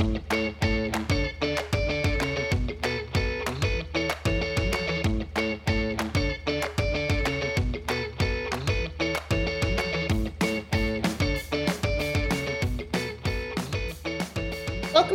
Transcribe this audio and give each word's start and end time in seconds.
Welcome 0.00 0.22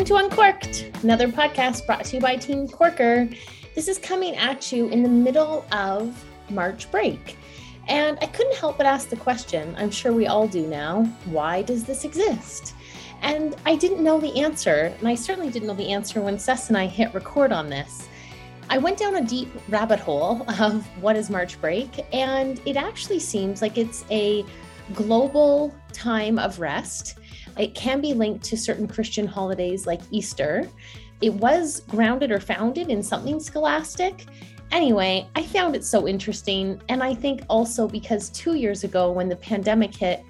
to 0.03 0.17
Uncorked, 0.17 0.91
another 1.01 1.29
podcast 1.29 1.87
brought 1.87 2.05
to 2.05 2.17
you 2.17 2.21
by 2.21 2.35
Team 2.35 2.67
Corker. 2.67 3.27
This 3.73 3.87
is 3.87 3.97
coming 3.97 4.35
at 4.35 4.71
you 4.71 4.89
in 4.89 5.01
the 5.01 5.09
middle 5.09 5.65
of 5.71 6.23
March 6.51 6.91
break. 6.91 7.37
And 7.87 8.19
I 8.21 8.27
couldn't 8.27 8.55
help 8.57 8.77
but 8.77 8.85
ask 8.85 9.09
the 9.09 9.15
question 9.15 9.75
I'm 9.79 9.89
sure 9.89 10.13
we 10.13 10.27
all 10.27 10.47
do 10.47 10.67
now 10.67 11.05
why 11.25 11.63
does 11.63 11.85
this 11.85 12.05
exist? 12.05 12.75
And 13.21 13.55
I 13.65 13.75
didn't 13.75 14.03
know 14.03 14.19
the 14.19 14.41
answer. 14.41 14.93
And 14.99 15.07
I 15.07 15.15
certainly 15.15 15.49
didn't 15.49 15.67
know 15.67 15.75
the 15.75 15.91
answer 15.91 16.21
when 16.21 16.37
Cec 16.37 16.69
and 16.69 16.77
I 16.77 16.87
hit 16.87 17.13
record 17.13 17.51
on 17.51 17.69
this. 17.69 18.07
I 18.69 18.77
went 18.77 18.97
down 18.97 19.15
a 19.15 19.23
deep 19.23 19.49
rabbit 19.69 19.99
hole 19.99 20.43
of 20.59 20.85
what 21.01 21.15
is 21.15 21.29
March 21.29 21.59
break, 21.61 22.03
and 22.11 22.59
it 22.65 22.77
actually 22.77 23.19
seems 23.19 23.61
like 23.61 23.77
it's 23.77 24.03
a 24.09 24.43
global 24.93 25.73
time 25.93 26.39
of 26.39 26.59
rest 26.59 27.19
it 27.57 27.73
can 27.73 28.01
be 28.01 28.13
linked 28.13 28.43
to 28.45 28.57
certain 28.57 28.87
Christian 28.87 29.25
holidays 29.25 29.87
like 29.87 30.01
Easter. 30.11 30.67
It 31.21 31.33
was 31.33 31.81
grounded 31.87 32.31
or 32.31 32.39
founded 32.39 32.89
in 32.89 33.01
something 33.01 33.39
scholastic. 33.39 34.25
Anyway, 34.71 35.27
I 35.35 35.43
found 35.43 35.75
it 35.75 35.85
so 35.85 36.07
interesting. 36.07 36.81
And 36.89 37.01
I 37.01 37.13
think 37.13 37.43
also 37.49 37.87
because 37.87 38.29
two 38.29 38.55
years 38.55 38.83
ago, 38.83 39.11
when 39.11 39.29
the 39.29 39.35
pandemic 39.35 39.95
hit, 39.95 40.23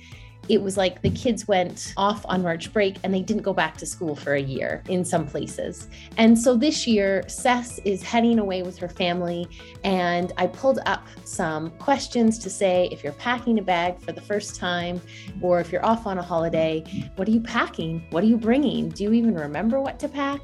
it 0.49 0.61
was 0.61 0.77
like 0.77 1.01
the 1.01 1.09
kids 1.09 1.47
went 1.47 1.93
off 1.97 2.25
on 2.27 2.43
March 2.43 2.71
break 2.71 2.97
and 3.03 3.13
they 3.13 3.21
didn't 3.21 3.43
go 3.43 3.53
back 3.53 3.77
to 3.77 3.85
school 3.85 4.15
for 4.15 4.33
a 4.33 4.41
year 4.41 4.83
in 4.89 5.03
some 5.03 5.25
places. 5.25 5.87
And 6.17 6.37
so 6.37 6.55
this 6.55 6.85
year, 6.85 7.23
Cec 7.27 7.79
is 7.85 8.03
heading 8.03 8.39
away 8.39 8.63
with 8.63 8.77
her 8.77 8.89
family. 8.89 9.47
And 9.83 10.31
I 10.37 10.47
pulled 10.47 10.79
up 10.85 11.07
some 11.23 11.71
questions 11.71 12.37
to 12.39 12.49
say 12.49 12.89
if 12.91 13.03
you're 13.03 13.13
packing 13.13 13.59
a 13.59 13.61
bag 13.61 13.99
for 13.99 14.11
the 14.11 14.21
first 14.21 14.55
time 14.55 15.01
or 15.41 15.59
if 15.59 15.71
you're 15.71 15.85
off 15.85 16.05
on 16.05 16.17
a 16.17 16.23
holiday, 16.23 16.83
what 17.15 17.27
are 17.27 17.31
you 17.31 17.41
packing? 17.41 18.05
What 18.11 18.23
are 18.23 18.27
you 18.27 18.37
bringing? 18.37 18.89
Do 18.89 19.03
you 19.03 19.13
even 19.13 19.35
remember 19.35 19.81
what 19.81 19.99
to 19.99 20.07
pack? 20.07 20.41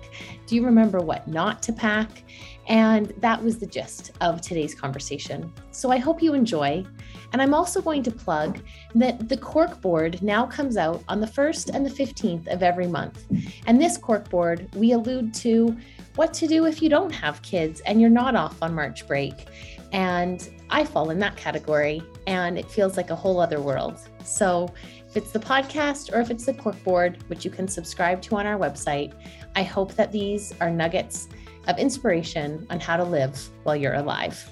Do 0.47 0.55
you 0.55 0.65
remember 0.65 0.99
what 0.99 1.27
not 1.27 1.61
to 1.63 1.73
pack? 1.73 2.23
And 2.71 3.09
that 3.17 3.43
was 3.43 3.59
the 3.59 3.65
gist 3.65 4.11
of 4.21 4.39
today's 4.39 4.73
conversation. 4.73 5.51
So 5.71 5.91
I 5.91 5.97
hope 5.97 6.23
you 6.23 6.33
enjoy. 6.33 6.85
And 7.33 7.41
I'm 7.41 7.53
also 7.53 7.81
going 7.81 8.01
to 8.03 8.11
plug 8.11 8.61
that 8.95 9.27
the 9.27 9.35
Corkboard 9.35 10.21
now 10.21 10.45
comes 10.45 10.77
out 10.77 11.03
on 11.09 11.19
the 11.19 11.27
1st 11.27 11.75
and 11.75 11.85
the 11.85 11.89
15th 11.89 12.47
of 12.47 12.63
every 12.63 12.87
month. 12.87 13.25
And 13.67 13.79
this 13.79 13.97
Corkboard, 13.97 14.73
we 14.73 14.93
allude 14.93 15.33
to 15.35 15.75
what 16.15 16.33
to 16.35 16.47
do 16.47 16.65
if 16.65 16.81
you 16.81 16.87
don't 16.87 17.11
have 17.11 17.41
kids 17.41 17.81
and 17.81 17.99
you're 17.99 18.09
not 18.09 18.37
off 18.37 18.63
on 18.63 18.73
March 18.73 19.05
break. 19.05 19.49
And 19.91 20.49
I 20.69 20.85
fall 20.85 21.09
in 21.09 21.19
that 21.19 21.35
category, 21.35 22.01
and 22.25 22.57
it 22.57 22.71
feels 22.71 22.95
like 22.95 23.09
a 23.09 23.15
whole 23.15 23.41
other 23.41 23.59
world. 23.59 23.99
So, 24.23 24.73
if 25.09 25.17
it's 25.17 25.31
the 25.31 25.39
podcast 25.39 26.13
or 26.13 26.21
if 26.21 26.31
it's 26.31 26.45
the 26.45 26.53
Corkboard, 26.53 27.21
which 27.27 27.43
you 27.43 27.51
can 27.51 27.67
subscribe 27.67 28.21
to 28.21 28.37
on 28.37 28.45
our 28.45 28.57
website, 28.57 29.11
I 29.57 29.63
hope 29.63 29.93
that 29.95 30.13
these 30.13 30.53
are 30.61 30.69
nuggets 30.69 31.27
of 31.71 31.79
inspiration 31.79 32.67
on 32.69 32.79
how 32.79 32.97
to 32.97 33.03
live 33.03 33.49
while 33.63 33.75
you're 33.75 33.95
alive. 33.95 34.49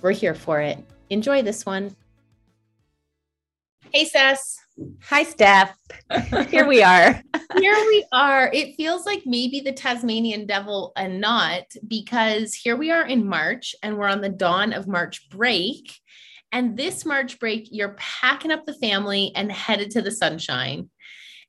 We're 0.00 0.12
here 0.12 0.34
for 0.34 0.60
it. 0.60 0.78
Enjoy 1.10 1.42
this 1.42 1.64
one. 1.64 1.94
Hey, 3.92 4.06
Cec. 4.06 4.38
Hi, 5.02 5.22
Steph. 5.22 5.76
Here 6.48 6.66
we 6.66 6.82
are. 6.82 7.22
here 7.58 7.74
we 7.74 8.06
are. 8.10 8.50
It 8.54 8.74
feels 8.74 9.04
like 9.04 9.22
maybe 9.26 9.60
the 9.60 9.72
Tasmanian 9.72 10.46
devil 10.46 10.92
and 10.96 11.20
not 11.20 11.64
because 11.86 12.54
here 12.54 12.74
we 12.74 12.90
are 12.90 13.06
in 13.06 13.28
March 13.28 13.74
and 13.82 13.98
we're 13.98 14.08
on 14.08 14.22
the 14.22 14.30
dawn 14.30 14.72
of 14.72 14.88
March 14.88 15.28
break. 15.28 15.92
And 16.52 16.74
this 16.74 17.04
March 17.04 17.38
break, 17.38 17.68
you're 17.70 17.96
packing 17.98 18.50
up 18.50 18.64
the 18.64 18.74
family 18.74 19.32
and 19.34 19.52
headed 19.52 19.90
to 19.90 20.00
the 20.00 20.10
sunshine. 20.10 20.88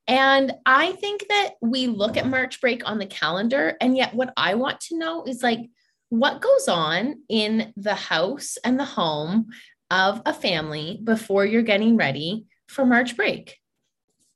And 0.07 0.53
I 0.65 0.91
think 0.93 1.25
that 1.29 1.51
we 1.61 1.87
look 1.87 2.17
at 2.17 2.27
March 2.27 2.59
break 2.59 2.87
on 2.87 2.97
the 2.97 3.05
calendar. 3.05 3.77
And 3.79 3.95
yet, 3.95 4.13
what 4.13 4.33
I 4.35 4.55
want 4.55 4.81
to 4.81 4.97
know 4.97 5.23
is 5.23 5.41
like, 5.41 5.69
what 6.09 6.41
goes 6.41 6.67
on 6.67 7.23
in 7.29 7.73
the 7.75 7.95
house 7.95 8.57
and 8.63 8.79
the 8.79 8.85
home 8.85 9.47
of 9.89 10.21
a 10.25 10.33
family 10.33 10.99
before 11.03 11.45
you're 11.45 11.61
getting 11.61 11.97
ready 11.97 12.45
for 12.67 12.85
March 12.85 13.15
break? 13.15 13.57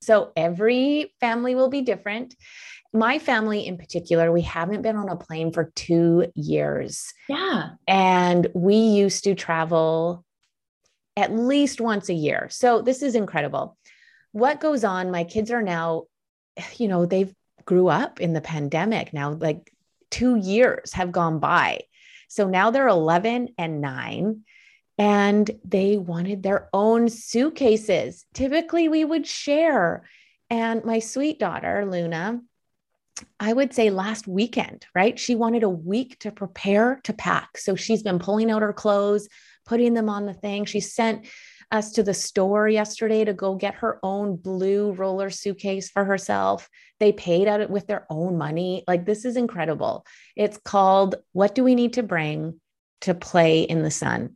So 0.02 0.32
every 0.36 1.14
family 1.20 1.54
will 1.54 1.70
be 1.70 1.82
different. 1.82 2.36
My 2.94 3.20
family 3.20 3.68
in 3.68 3.78
particular, 3.78 4.32
we 4.32 4.42
haven't 4.42 4.82
been 4.82 4.96
on 4.96 5.10
a 5.10 5.18
plane 5.18 5.52
for 5.52 5.72
two 5.76 6.32
years. 6.34 7.14
Yeah. 7.28 7.72
And 7.88 8.48
we 8.56 8.76
used 8.76 9.26
to 9.26 9.36
travel 9.36 10.24
at 11.18 11.34
least 11.34 11.82
once 11.82 12.10
a 12.10 12.14
year. 12.14 12.48
So 12.50 12.82
this 12.82 13.02
is 13.02 13.16
incredible. 13.16 13.78
What 14.38 14.62
goes 14.62 14.84
on? 14.84 15.10
My 15.10 15.24
kids 15.24 15.50
are 15.50 15.64
now, 15.64 16.04
you 16.78 16.88
know, 16.88 17.06
they've 17.06 17.34
grew 17.66 17.88
up 17.88 18.22
in 18.22 18.34
the 18.34 18.42
pandemic 18.42 19.14
now, 19.14 19.32
like 19.32 19.72
two 20.10 20.36
years 20.36 20.94
have 20.94 21.12
gone 21.12 21.40
by. 21.40 21.82
So 22.30 22.48
now 22.48 22.72
they're 22.72 22.88
11 22.88 23.50
and 23.58 23.82
nine 23.82 24.44
and 24.98 25.50
they 25.66 25.98
wanted 25.98 26.44
their 26.44 26.70
own 26.74 27.10
suitcases. 27.10 28.26
Typically, 28.34 28.88
we 28.88 29.04
would 29.04 29.28
share. 29.28 30.04
And 30.50 30.84
my 30.86 31.00
sweet 31.00 31.40
daughter, 31.40 31.86
Luna, 31.86 32.42
I 33.40 33.54
would 33.54 33.74
say 33.74 33.90
last 33.90 34.28
weekend, 34.28 34.86
right? 34.96 35.18
She 35.20 35.36
wanted 35.36 35.64
a 35.64 35.70
week 35.70 36.20
to 36.20 36.32
prepare 36.32 37.00
to 37.04 37.14
pack. 37.14 37.58
So 37.58 37.76
she's 37.76 38.04
been 38.04 38.20
pulling 38.20 38.50
out 38.50 38.62
her 38.62 38.74
clothes, 38.74 39.28
putting 39.66 39.94
them 39.94 40.10
on 40.10 40.26
the 40.26 40.34
thing. 40.34 40.66
She 40.66 40.80
sent 40.80 41.28
us 41.72 41.92
to 41.94 42.04
the 42.04 42.14
store 42.14 42.68
yesterday 42.68 43.26
to 43.26 43.34
go 43.34 43.56
get 43.56 43.76
her 43.76 44.00
own 44.04 44.36
blue 44.36 44.92
roller 44.94 45.30
suitcase 45.30 45.90
for 45.90 46.06
herself. 46.06 46.70
They 47.00 47.12
paid 47.12 47.48
out 47.48 47.62
it 47.62 47.70
with 47.70 47.88
their 47.88 48.06
own 48.10 48.38
money. 48.38 48.84
Like, 48.88 49.06
this 49.06 49.26
is 49.26 49.36
incredible. 49.36 50.06
It's 50.36 50.58
called 50.58 51.16
What 51.34 51.56
Do 51.56 51.64
We 51.64 51.76
Need 51.76 51.94
to 51.94 52.04
Bring 52.04 52.60
to 53.02 53.14
Play 53.14 53.62
in 53.62 53.84
the 53.84 53.92
Sun? 53.92 54.36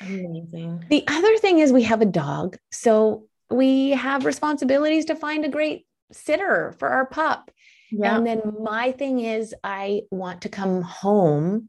Amazing. 0.00 0.84
The 0.88 1.04
other 1.08 1.36
thing 1.38 1.60
is 1.60 1.72
we 1.72 1.84
have 1.84 2.02
a 2.02 2.06
dog. 2.06 2.56
So 2.70 3.26
we 3.50 3.90
have 3.90 4.26
responsibilities 4.26 5.06
to 5.06 5.14
find 5.14 5.44
a 5.44 5.48
great 5.48 5.86
sitter 6.12 6.74
for 6.78 6.88
our 6.88 7.06
pup. 7.06 7.50
Yeah. 7.90 8.16
And 8.16 8.26
then 8.26 8.56
my 8.60 8.92
thing 8.92 9.20
is 9.20 9.54
I 9.64 10.02
want 10.10 10.42
to 10.42 10.48
come 10.48 10.82
home 10.82 11.68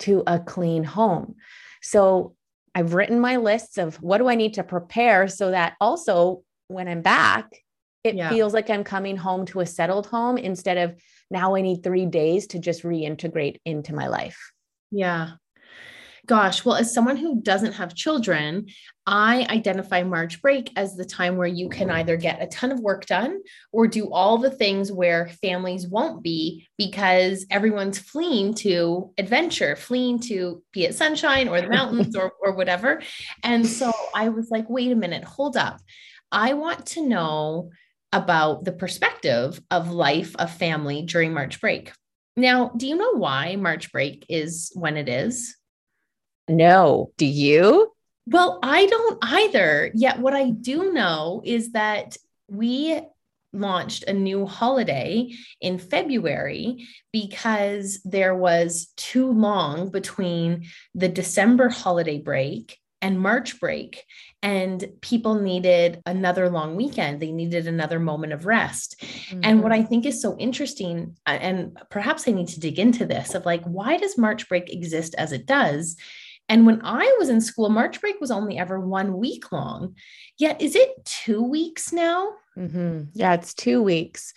to 0.00 0.22
a 0.26 0.38
clean 0.38 0.82
home. 0.82 1.36
So 1.82 2.34
I've 2.74 2.94
written 2.94 3.20
my 3.20 3.36
lists 3.36 3.78
of 3.78 3.96
what 3.96 4.18
do 4.18 4.28
I 4.28 4.34
need 4.34 4.54
to 4.54 4.64
prepare 4.64 5.28
so 5.28 5.50
that 5.50 5.74
also 5.80 6.42
when 6.68 6.88
I'm 6.88 7.02
back, 7.02 7.50
it 8.04 8.14
yeah. 8.14 8.30
feels 8.30 8.54
like 8.54 8.70
I'm 8.70 8.84
coming 8.84 9.16
home 9.16 9.44
to 9.46 9.60
a 9.60 9.66
settled 9.66 10.06
home 10.06 10.38
instead 10.38 10.78
of 10.78 10.94
now 11.30 11.54
I 11.56 11.60
need 11.60 11.82
three 11.82 12.06
days 12.06 12.46
to 12.48 12.58
just 12.58 12.82
reintegrate 12.82 13.58
into 13.64 13.94
my 13.94 14.06
life. 14.06 14.52
Yeah. 14.90 15.32
Gosh, 16.26 16.64
well, 16.64 16.76
as 16.76 16.92
someone 16.92 17.16
who 17.16 17.40
doesn't 17.40 17.72
have 17.72 17.94
children, 17.94 18.66
I 19.06 19.46
identify 19.50 20.02
March 20.02 20.40
break 20.40 20.70
as 20.76 20.94
the 20.94 21.04
time 21.04 21.36
where 21.36 21.48
you 21.48 21.68
can 21.68 21.90
either 21.90 22.16
get 22.16 22.42
a 22.42 22.46
ton 22.46 22.70
of 22.70 22.80
work 22.80 23.06
done 23.06 23.40
or 23.72 23.88
do 23.88 24.12
all 24.12 24.38
the 24.38 24.50
things 24.50 24.92
where 24.92 25.28
families 25.42 25.88
won't 25.88 26.22
be 26.22 26.68
because 26.78 27.46
everyone's 27.50 27.98
fleeing 27.98 28.54
to 28.54 29.12
adventure, 29.18 29.74
fleeing 29.76 30.20
to 30.20 30.62
be 30.72 30.84
it 30.84 30.94
sunshine 30.94 31.48
or 31.48 31.60
the 31.60 31.68
mountains 31.68 32.14
or, 32.14 32.32
or 32.40 32.52
whatever. 32.52 33.02
And 33.42 33.66
so 33.66 33.92
I 34.14 34.28
was 34.28 34.50
like, 34.50 34.68
wait 34.68 34.92
a 34.92 34.96
minute, 34.96 35.24
hold 35.24 35.56
up. 35.56 35.80
I 36.30 36.52
want 36.54 36.86
to 36.86 37.06
know 37.06 37.70
about 38.12 38.64
the 38.64 38.72
perspective 38.72 39.60
of 39.70 39.90
life 39.90 40.34
of 40.36 40.52
family 40.52 41.02
during 41.02 41.32
March 41.32 41.60
break. 41.60 41.92
Now, 42.36 42.70
do 42.76 42.86
you 42.86 42.96
know 42.96 43.16
why 43.16 43.56
March 43.56 43.92
break 43.92 44.24
is 44.28 44.70
when 44.74 44.96
it 44.96 45.08
is? 45.08 45.56
No. 46.50 47.12
Do 47.16 47.26
you? 47.26 47.92
Well, 48.26 48.58
I 48.62 48.86
don't 48.86 49.18
either. 49.22 49.90
Yet, 49.94 50.18
what 50.18 50.34
I 50.34 50.50
do 50.50 50.92
know 50.92 51.42
is 51.44 51.72
that 51.72 52.16
we 52.48 53.00
launched 53.52 54.04
a 54.04 54.12
new 54.12 54.46
holiday 54.46 55.32
in 55.60 55.78
February 55.78 56.86
because 57.12 58.00
there 58.04 58.34
was 58.34 58.92
too 58.96 59.32
long 59.32 59.90
between 59.90 60.66
the 60.94 61.08
December 61.08 61.68
holiday 61.68 62.18
break 62.18 62.78
and 63.02 63.18
March 63.18 63.58
break. 63.58 64.04
And 64.42 64.84
people 65.00 65.36
needed 65.36 66.00
another 66.06 66.48
long 66.48 66.76
weekend. 66.76 67.20
They 67.20 67.32
needed 67.32 67.66
another 67.66 67.98
moment 67.98 68.32
of 68.32 68.46
rest. 68.46 69.00
Mm-hmm. 69.00 69.40
And 69.42 69.62
what 69.62 69.72
mm-hmm. 69.72 69.82
I 69.82 69.86
think 69.86 70.06
is 70.06 70.22
so 70.22 70.36
interesting, 70.38 71.16
and 71.26 71.78
perhaps 71.90 72.28
I 72.28 72.32
need 72.32 72.48
to 72.48 72.60
dig 72.60 72.78
into 72.78 73.06
this 73.06 73.34
of 73.34 73.46
like, 73.46 73.64
why 73.64 73.96
does 73.96 74.18
March 74.18 74.48
break 74.48 74.72
exist 74.72 75.14
as 75.18 75.32
it 75.32 75.46
does? 75.46 75.96
And 76.50 76.66
when 76.66 76.80
I 76.84 77.16
was 77.18 77.28
in 77.28 77.40
school, 77.40 77.68
March 77.68 78.00
break 78.00 78.20
was 78.20 78.32
only 78.32 78.58
ever 78.58 78.80
one 78.80 79.18
week 79.18 79.52
long. 79.52 79.94
Yet, 80.36 80.60
is 80.60 80.74
it 80.74 81.02
two 81.04 81.42
weeks 81.42 81.92
now? 81.92 82.32
Mm-hmm. 82.58 83.04
Yeah, 83.14 83.34
it's 83.34 83.54
two 83.54 83.80
weeks. 83.82 84.34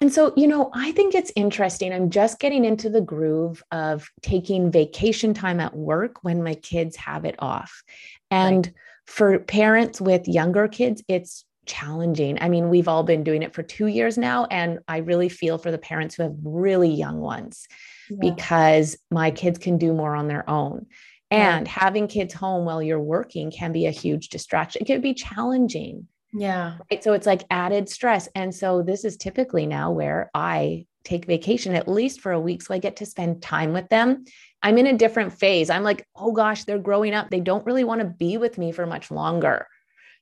And 0.00 0.12
so, 0.12 0.34
you 0.36 0.48
know, 0.48 0.70
I 0.74 0.90
think 0.92 1.14
it's 1.14 1.32
interesting. 1.36 1.92
I'm 1.92 2.10
just 2.10 2.40
getting 2.40 2.64
into 2.64 2.90
the 2.90 3.00
groove 3.00 3.62
of 3.70 4.10
taking 4.22 4.72
vacation 4.72 5.32
time 5.32 5.60
at 5.60 5.74
work 5.74 6.22
when 6.22 6.42
my 6.42 6.54
kids 6.54 6.96
have 6.96 7.24
it 7.24 7.36
off. 7.38 7.82
And 8.30 8.66
right. 8.66 8.74
for 9.06 9.38
parents 9.38 10.00
with 10.00 10.28
younger 10.28 10.66
kids, 10.66 11.02
it's 11.06 11.44
challenging. 11.64 12.38
I 12.40 12.48
mean, 12.48 12.70
we've 12.70 12.88
all 12.88 13.04
been 13.04 13.22
doing 13.22 13.42
it 13.42 13.54
for 13.54 13.62
two 13.62 13.86
years 13.86 14.18
now. 14.18 14.46
And 14.46 14.80
I 14.88 14.98
really 14.98 15.28
feel 15.28 15.58
for 15.58 15.70
the 15.70 15.78
parents 15.78 16.16
who 16.16 16.24
have 16.24 16.34
really 16.42 16.90
young 16.90 17.20
ones 17.20 17.68
yeah. 18.10 18.16
because 18.20 18.96
my 19.12 19.30
kids 19.30 19.58
can 19.58 19.78
do 19.78 19.92
more 19.92 20.16
on 20.16 20.26
their 20.26 20.48
own. 20.50 20.86
And 21.30 21.66
yeah. 21.66 21.72
having 21.72 22.06
kids 22.06 22.32
home 22.32 22.64
while 22.64 22.82
you're 22.82 23.00
working 23.00 23.50
can 23.50 23.72
be 23.72 23.86
a 23.86 23.90
huge 23.90 24.28
distraction. 24.28 24.82
It 24.82 24.86
can 24.86 25.00
be 25.00 25.14
challenging. 25.14 26.06
Yeah. 26.32 26.78
Right. 26.90 27.02
So 27.02 27.14
it's 27.14 27.26
like 27.26 27.44
added 27.50 27.88
stress. 27.88 28.28
And 28.34 28.54
so 28.54 28.82
this 28.82 29.04
is 29.04 29.16
typically 29.16 29.66
now 29.66 29.90
where 29.90 30.30
I 30.34 30.86
take 31.04 31.24
vacation 31.24 31.74
at 31.74 31.88
least 31.88 32.20
for 32.20 32.32
a 32.32 32.40
week. 32.40 32.62
So 32.62 32.74
I 32.74 32.78
get 32.78 32.96
to 32.96 33.06
spend 33.06 33.42
time 33.42 33.72
with 33.72 33.88
them. 33.88 34.24
I'm 34.62 34.78
in 34.78 34.86
a 34.86 34.98
different 34.98 35.32
phase. 35.32 35.70
I'm 35.70 35.84
like, 35.84 36.06
oh 36.14 36.32
gosh, 36.32 36.64
they're 36.64 36.78
growing 36.78 37.14
up. 37.14 37.30
They 37.30 37.40
don't 37.40 37.64
really 37.64 37.84
want 37.84 38.00
to 38.00 38.06
be 38.06 38.36
with 38.36 38.58
me 38.58 38.72
for 38.72 38.86
much 38.86 39.10
longer. 39.10 39.66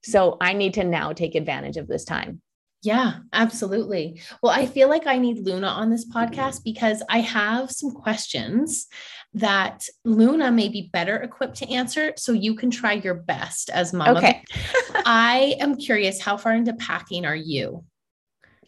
So 0.03 0.37
I 0.41 0.53
need 0.53 0.75
to 0.75 0.85
now 0.85 1.13
take 1.13 1.35
advantage 1.35 1.79
of 1.79 1.89
this 1.89 2.05
time. 2.05 2.43
Yeah, 2.85 3.15
absolutely. 3.33 4.21
Well, 4.43 4.53
I 4.53 4.67
feel 4.67 4.91
like 4.91 5.07
I 5.07 5.17
need 5.17 5.39
Luna 5.39 5.69
on 5.69 5.89
this 5.89 6.07
podcast 6.07 6.65
because 6.65 7.03
I 7.09 7.21
have 7.21 7.71
some 7.71 7.91
questions 7.93 8.89
that 9.33 9.87
Luna 10.05 10.53
may 10.53 10.69
be 10.69 10.91
better 10.93 11.17
equipped 11.17 11.57
to 11.57 11.71
answer. 11.71 12.13
So 12.19 12.33
you 12.33 12.55
can 12.55 12.71
try 12.71 12.93
your 12.93 13.15
best 13.15 13.71
as 13.71 13.95
mama. 13.95 14.19
Okay. 14.19 14.45
I 15.07 15.57
am 15.61 15.77
curious, 15.77 16.21
how 16.21 16.37
far 16.37 16.53
into 16.53 16.75
packing 16.75 17.25
are 17.25 17.35
you? 17.35 17.85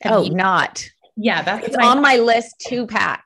Have 0.00 0.12
oh, 0.12 0.22
you- 0.24 0.34
not. 0.34 0.88
Yeah, 1.18 1.42
that's 1.42 1.68
it's 1.68 1.76
on 1.76 2.02
my 2.02 2.16
list 2.16 2.60
to 2.68 2.86
pack 2.86 3.24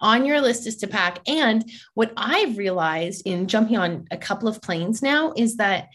on 0.00 0.24
your 0.24 0.40
list 0.40 0.66
is 0.66 0.76
to 0.76 0.86
pack. 0.86 1.18
And 1.26 1.68
what 1.94 2.12
I've 2.16 2.56
realized 2.56 3.22
in 3.26 3.48
jumping 3.48 3.76
on 3.76 4.06
a 4.10 4.16
couple 4.16 4.48
of 4.48 4.62
planes 4.62 5.02
now 5.02 5.32
is 5.36 5.56
that 5.56 5.88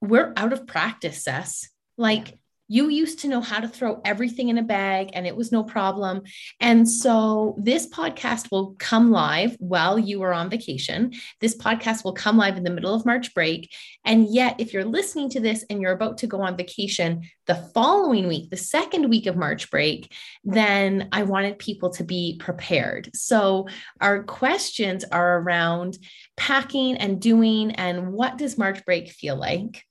we're 0.00 0.32
out 0.36 0.52
of 0.52 0.66
practice, 0.66 1.24
Cec. 1.24 1.66
Like 1.96 2.38
you 2.70 2.88
used 2.88 3.18
to 3.18 3.28
know 3.28 3.40
how 3.40 3.58
to 3.58 3.66
throw 3.66 4.00
everything 4.04 4.48
in 4.48 4.56
a 4.56 4.62
bag 4.62 5.10
and 5.12 5.26
it 5.26 5.34
was 5.34 5.50
no 5.50 5.64
problem. 5.64 6.22
And 6.60 6.88
so 6.88 7.56
this 7.58 7.88
podcast 7.88 8.52
will 8.52 8.76
come 8.78 9.10
live 9.10 9.56
while 9.58 9.98
you 9.98 10.22
are 10.22 10.32
on 10.32 10.48
vacation. 10.48 11.12
This 11.40 11.56
podcast 11.56 12.04
will 12.04 12.12
come 12.12 12.36
live 12.36 12.56
in 12.56 12.62
the 12.62 12.70
middle 12.70 12.94
of 12.94 13.04
March 13.04 13.34
break. 13.34 13.74
And 14.04 14.32
yet, 14.32 14.60
if 14.60 14.72
you're 14.72 14.84
listening 14.84 15.30
to 15.30 15.40
this 15.40 15.64
and 15.68 15.82
you're 15.82 15.90
about 15.90 16.18
to 16.18 16.28
go 16.28 16.42
on 16.42 16.56
vacation 16.56 17.22
the 17.46 17.56
following 17.74 18.28
week, 18.28 18.50
the 18.50 18.56
second 18.56 19.10
week 19.10 19.26
of 19.26 19.36
March 19.36 19.68
break, 19.68 20.14
then 20.44 21.08
I 21.10 21.24
wanted 21.24 21.58
people 21.58 21.90
to 21.94 22.04
be 22.04 22.36
prepared. 22.38 23.10
So 23.16 23.66
our 24.00 24.22
questions 24.22 25.02
are 25.02 25.40
around 25.40 25.98
packing 26.36 26.98
and 26.98 27.20
doing 27.20 27.72
and 27.72 28.12
what 28.12 28.38
does 28.38 28.56
March 28.56 28.84
break 28.84 29.10
feel 29.10 29.34
like? 29.34 29.84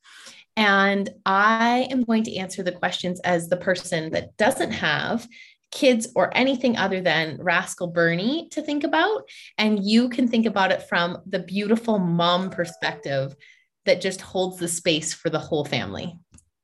And 0.60 1.10
I 1.26 1.88
am 1.90 2.04
going 2.04 2.24
to 2.24 2.36
answer 2.36 2.64
the 2.64 2.74
questions 2.74 3.22
as 3.22 3.48
the 3.48 3.56
person 3.56 4.12
that 4.12 4.36
doesn't 4.36 4.74
have 4.74 5.26
kids 5.72 6.10
or 6.18 6.36
anything 6.36 6.76
other 6.76 7.00
than 7.00 7.42
Rascal 7.42 7.88
Bernie 7.88 8.50
to 8.52 8.62
think 8.62 8.84
about. 8.84 9.24
And 9.58 9.82
you 9.82 10.10
can 10.10 10.28
think 10.28 10.46
about 10.46 10.74
it 10.74 10.84
from 10.84 11.20
the 11.26 11.40
beautiful 11.40 11.98
mom 11.98 12.50
perspective 12.50 13.38
that 13.86 14.02
just 14.02 14.20
holds 14.20 14.58
the 14.58 14.68
space 14.68 15.14
for 15.14 15.30
the 15.30 15.40
whole 15.40 15.64
family. 15.64 16.20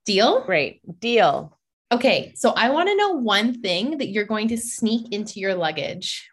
Deal? 0.05 0.43
Great. 0.43 0.81
Deal. 0.99 1.57
Okay. 1.89 2.33
So 2.35 2.49
I 2.49 2.71
want 2.71 2.89
to 2.89 2.97
know 2.97 3.13
one 3.13 3.61
thing 3.61 3.99
that 3.99 4.09
you're 4.09 4.25
going 4.25 4.49
to 4.49 4.57
sneak 4.57 5.13
into 5.13 5.39
your 5.39 5.55
luggage. 5.55 6.29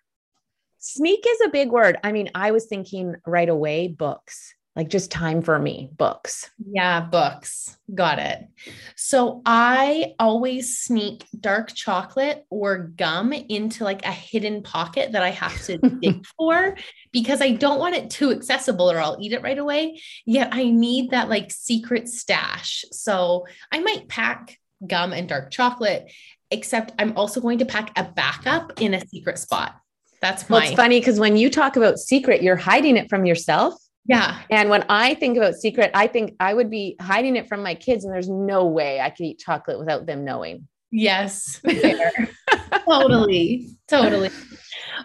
Sneak 0.79 1.25
is 1.25 1.41
a 1.43 1.51
big 1.51 1.71
word. 1.71 1.97
I 2.03 2.11
mean, 2.11 2.29
I 2.35 2.51
was 2.51 2.67
thinking 2.67 3.15
right 3.25 3.49
away 3.49 3.87
books 3.87 4.53
like 4.75 4.89
just 4.89 5.11
time 5.11 5.43
for 5.43 5.59
me 5.59 5.91
books. 5.97 6.51
Yeah 6.73 7.01
books. 7.01 7.77
Got 7.95 8.19
it. 8.19 8.49
So 8.97 9.43
i 9.45 10.15
always 10.19 10.79
sneak 10.79 11.25
dark 11.39 11.75
chocolate 11.75 12.45
or 12.49 12.79
gum 12.79 13.33
into 13.33 13.85
like 13.85 14.07
a 14.07 14.13
hidden 14.13 14.63
pocket 14.63 15.13
that 15.13 15.23
i 15.23 15.31
have 15.31 15.63
to 15.67 15.77
dig 16.01 16.25
for 16.39 16.77
because 17.13 17.43
i 17.43 17.53
don't 17.53 17.79
want 17.79 17.95
it 17.95 18.09
too 18.11 18.31
accessible 18.31 18.91
or 18.91 18.99
i'll 18.99 19.19
eat 19.21 19.33
it 19.33 19.43
right 19.43 19.59
away. 19.59 20.01
Yet 20.25 20.49
i 20.53 20.65
need 20.71 21.11
that 21.11 21.29
like 21.29 21.51
secret 21.51 22.09
stash. 22.09 22.85
So 22.93 23.47
i 23.71 23.81
might 23.81 24.09
pack 24.09 24.59
gum 24.87 25.13
and 25.13 25.29
dark 25.29 25.51
chocolate 25.51 26.11
except 26.51 26.93
i'm 26.99 27.17
also 27.17 27.41
going 27.41 27.59
to 27.59 27.67
pack 27.67 27.93
a 27.99 28.05
backup 28.05 28.81
in 28.81 28.95
a 28.95 29.07
secret 29.09 29.39
spot. 29.39 29.77
That's 30.23 30.49
my- 30.49 30.59
well, 30.59 30.67
it's 30.67 30.77
funny 30.77 30.99
because 31.01 31.21
when 31.21 31.37
you 31.37 31.51
talk 31.51 31.77
about 31.77 31.99
secret 31.99 32.43
you're 32.43 32.57
hiding 32.57 32.97
it 32.97 33.11
from 33.11 33.27
yourself 33.27 33.75
yeah. 34.05 34.41
And 34.51 34.69
when 34.69 34.85
I 34.89 35.15
think 35.15 35.37
about 35.37 35.55
secret, 35.55 35.91
I 35.95 36.07
think 36.07 36.35
I 36.41 36.53
would 36.55 36.71
be 36.71 36.97
hiding 37.01 37.37
it 37.37 37.49
from 37.49 37.63
my 37.63 37.75
kids, 37.75 38.05
and 38.05 38.13
there's 38.13 38.29
no 38.29 38.67
way 38.67 39.01
I 39.01 39.11
could 39.11 39.25
eat 39.25 39.39
chocolate 39.39 39.79
without 39.79 40.07
them 40.07 40.25
knowing. 40.25 40.69
Yes. 40.91 41.61
totally. 42.89 43.69
Totally. 43.89 44.31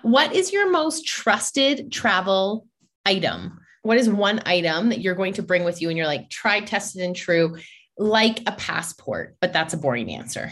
What 0.01 0.33
is 0.33 0.51
your 0.51 0.71
most 0.71 1.05
trusted 1.05 1.91
travel 1.91 2.67
item? 3.05 3.59
What 3.83 3.97
is 3.97 4.09
one 4.09 4.41
item 4.45 4.89
that 4.89 5.00
you're 5.00 5.15
going 5.15 5.33
to 5.33 5.43
bring 5.43 5.63
with 5.63 5.81
you 5.81 5.89
and 5.89 5.97
you're 5.97 6.07
like 6.07 6.29
tried, 6.29 6.67
tested, 6.67 7.03
and 7.03 7.15
true, 7.15 7.57
like 7.97 8.41
a 8.47 8.51
passport? 8.51 9.38
But 9.39 9.53
that's 9.53 9.73
a 9.73 9.77
boring 9.77 10.11
answer. 10.11 10.51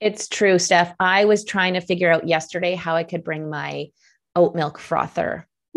It's 0.00 0.28
true, 0.28 0.58
Steph. 0.58 0.94
I 0.98 1.26
was 1.26 1.44
trying 1.44 1.74
to 1.74 1.80
figure 1.80 2.10
out 2.10 2.26
yesterday 2.26 2.74
how 2.74 2.96
I 2.96 3.04
could 3.04 3.22
bring 3.22 3.50
my 3.50 3.88
oat 4.34 4.54
milk 4.54 4.78
frother. 4.78 5.46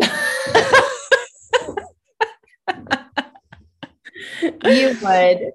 you 4.64 4.96
would. 5.02 5.52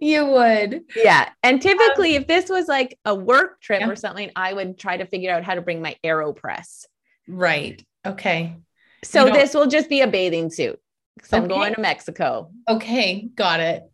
You 0.00 0.26
would. 0.26 0.84
Yeah. 0.96 1.30
And 1.42 1.60
typically, 1.60 2.16
um, 2.16 2.22
if 2.22 2.28
this 2.28 2.48
was 2.48 2.68
like 2.68 2.98
a 3.04 3.14
work 3.14 3.60
trip 3.60 3.80
yeah. 3.80 3.88
or 3.88 3.96
something, 3.96 4.30
I 4.36 4.52
would 4.52 4.78
try 4.78 4.96
to 4.96 5.06
figure 5.06 5.32
out 5.32 5.44
how 5.44 5.54
to 5.54 5.62
bring 5.62 5.82
my 5.82 5.96
AeroPress. 6.04 6.86
Right. 7.28 7.84
Okay. 8.04 8.56
So 9.02 9.26
this 9.26 9.54
will 9.54 9.66
just 9.66 9.88
be 9.88 10.00
a 10.00 10.06
bathing 10.06 10.50
suit 10.50 10.80
because 11.16 11.32
okay. 11.32 11.42
I'm 11.42 11.48
going 11.48 11.74
to 11.74 11.80
Mexico. 11.80 12.50
Okay, 12.68 13.28
got 13.34 13.60
it. 13.60 13.84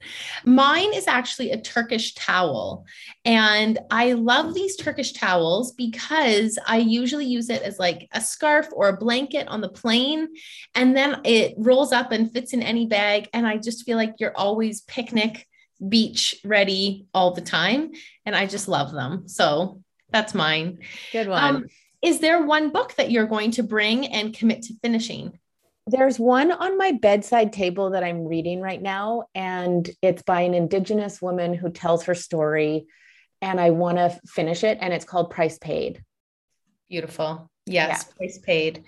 Mine 0.45 0.95
is 0.95 1.07
actually 1.07 1.51
a 1.51 1.61
Turkish 1.61 2.15
towel. 2.15 2.87
And 3.25 3.79
I 3.91 4.13
love 4.13 4.55
these 4.55 4.77
Turkish 4.77 5.13
towels 5.13 5.73
because 5.73 6.59
I 6.67 6.79
usually 6.79 7.27
use 7.27 7.51
it 7.51 7.63
as 7.63 7.79
like 7.79 8.09
a 8.13 8.21
scarf 8.21 8.69
or 8.73 8.89
a 8.89 8.97
blanket 8.97 9.49
on 9.49 9.61
the 9.61 9.69
plane. 9.69 10.29
And 10.75 10.97
then 10.97 11.21
it 11.25 11.55
rolls 11.59 11.93
up 11.93 12.11
and 12.11 12.33
fits 12.33 12.55
in 12.55 12.63
any 12.63 12.87
bag. 12.87 13.29
And 13.35 13.47
I 13.47 13.59
just 13.59 13.85
feel 13.85 13.99
like 13.99 14.15
you're 14.19 14.37
always 14.37 14.81
picnic, 14.83 15.47
beach 15.87 16.37
ready 16.43 17.07
all 17.13 17.35
the 17.35 17.43
time. 17.43 17.93
And 18.25 18.35
I 18.35 18.47
just 18.47 18.67
love 18.67 18.93
them. 18.93 19.29
So 19.29 19.83
that's 20.09 20.35
mine. 20.35 20.79
Good 21.13 21.29
one. 21.29 21.57
Um, 21.57 21.67
is 22.03 22.21
there 22.21 22.43
one 22.43 22.71
book 22.71 22.95
that 22.95 23.11
you're 23.11 23.27
going 23.27 23.51
to 23.53 23.63
bring 23.63 24.07
and 24.07 24.35
commit 24.35 24.63
to 24.63 24.75
finishing? 24.81 25.39
There's 25.87 26.19
one 26.19 26.53
on 26.53 26.79
my 26.79 26.93
bedside 26.93 27.53
table 27.53 27.91
that 27.91 28.05
I'm 28.05 28.27
reading 28.27 28.61
right 28.61 28.81
now, 28.81 29.25
and 29.35 29.89
it's 30.03 30.23
by 30.23 30.43
an 30.43 30.55
Indigenous 30.55 31.21
woman 31.21 31.55
who 31.55 31.71
tells 31.71 32.05
her 32.05 32.15
story. 32.15 32.87
And 33.43 33.59
I 33.59 33.71
want 33.71 33.97
to 33.97 34.21
finish 34.27 34.65
it, 34.65 34.79
and 34.81 34.93
it's 34.93 35.07
called 35.07 35.31
Price 35.31 35.59
Paid. 35.59 36.03
Beautiful. 36.91 37.51
Yes, 37.67 38.07
yeah. 38.07 38.17
Price 38.17 38.39
Paid. 38.39 38.85